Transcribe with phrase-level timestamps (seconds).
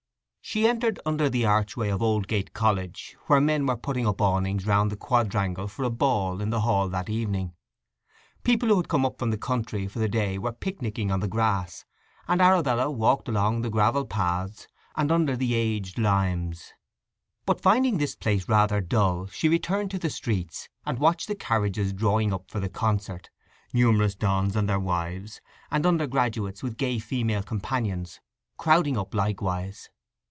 [0.43, 4.91] She entered under the archway of Oldgate College, where men were putting up awnings round
[4.91, 7.53] the quadrangle for a ball in the hall that evening.
[8.43, 11.27] People who had come up from the country for the day were picnicking on the
[11.29, 11.85] grass,
[12.27, 14.67] and Arabella walked along the gravel paths
[14.97, 16.73] and under the aged limes.
[17.45, 21.93] But finding this place rather dull she returned to the streets, and watched the carriages
[21.93, 23.29] drawing up for the concert,
[23.73, 25.39] numerous Dons and their wives,
[25.69, 28.19] and undergraduates with gay female companions,
[28.57, 29.89] crowding up likewise.